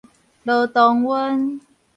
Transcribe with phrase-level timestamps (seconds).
[0.43, 1.61] 羅彤恩